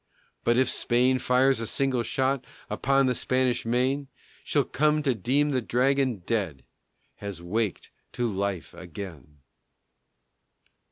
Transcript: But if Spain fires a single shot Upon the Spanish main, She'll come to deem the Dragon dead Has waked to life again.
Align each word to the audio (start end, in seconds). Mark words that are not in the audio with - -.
But 0.43 0.57
if 0.57 0.67
Spain 0.67 1.19
fires 1.19 1.59
a 1.59 1.67
single 1.67 2.01
shot 2.01 2.43
Upon 2.71 3.05
the 3.05 3.13
Spanish 3.13 3.67
main, 3.67 4.07
She'll 4.43 4.63
come 4.63 5.03
to 5.03 5.13
deem 5.13 5.51
the 5.51 5.61
Dragon 5.61 6.23
dead 6.25 6.63
Has 7.17 7.39
waked 7.39 7.91
to 8.13 8.27
life 8.27 8.73
again. 8.73 9.41